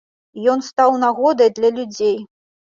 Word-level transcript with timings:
Ён 0.53 0.63
стаў 0.69 0.97
нагодай 1.05 1.53
для 1.61 1.73
людзей. 1.79 2.19